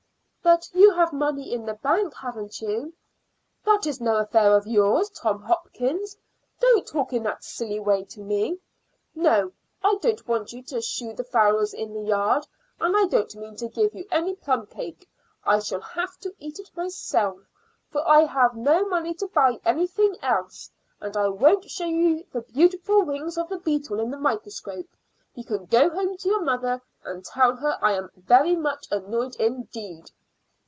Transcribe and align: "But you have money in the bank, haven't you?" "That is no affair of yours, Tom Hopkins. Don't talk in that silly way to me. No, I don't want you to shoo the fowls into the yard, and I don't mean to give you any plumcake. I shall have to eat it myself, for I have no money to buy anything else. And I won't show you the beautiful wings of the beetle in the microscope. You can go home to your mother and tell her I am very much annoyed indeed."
"But 0.43 0.73
you 0.73 0.91
have 0.95 1.13
money 1.13 1.53
in 1.53 1.65
the 1.67 1.75
bank, 1.75 2.15
haven't 2.15 2.61
you?" 2.63 2.93
"That 3.63 3.85
is 3.85 4.01
no 4.01 4.17
affair 4.17 4.55
of 4.57 4.65
yours, 4.65 5.11
Tom 5.11 5.39
Hopkins. 5.43 6.17
Don't 6.59 6.85
talk 6.85 7.13
in 7.13 7.21
that 7.23 7.43
silly 7.43 7.79
way 7.79 8.03
to 8.05 8.19
me. 8.21 8.59
No, 9.13 9.51
I 9.83 9.97
don't 10.01 10.27
want 10.27 10.51
you 10.51 10.63
to 10.63 10.81
shoo 10.81 11.13
the 11.13 11.23
fowls 11.23 11.75
into 11.75 11.93
the 11.93 12.05
yard, 12.07 12.47
and 12.79 12.97
I 12.97 13.05
don't 13.05 13.33
mean 13.35 13.55
to 13.57 13.67
give 13.69 13.93
you 13.93 14.03
any 14.11 14.35
plumcake. 14.35 15.07
I 15.45 15.59
shall 15.59 15.79
have 15.79 16.17
to 16.21 16.33
eat 16.39 16.57
it 16.57 16.75
myself, 16.75 17.37
for 17.91 18.05
I 18.07 18.21
have 18.25 18.55
no 18.57 18.83
money 18.89 19.13
to 19.13 19.27
buy 19.27 19.59
anything 19.63 20.17
else. 20.23 20.71
And 20.99 21.15
I 21.15 21.27
won't 21.29 21.69
show 21.69 21.85
you 21.85 22.25
the 22.33 22.41
beautiful 22.41 23.03
wings 23.03 23.37
of 23.37 23.47
the 23.47 23.59
beetle 23.59 23.99
in 23.99 24.09
the 24.09 24.17
microscope. 24.17 24.89
You 25.35 25.45
can 25.45 25.65
go 25.65 25.87
home 25.91 26.17
to 26.17 26.27
your 26.29 26.41
mother 26.41 26.81
and 27.05 27.23
tell 27.23 27.55
her 27.57 27.77
I 27.79 27.93
am 27.93 28.09
very 28.15 28.55
much 28.55 28.87
annoyed 28.89 29.35
indeed." 29.35 30.09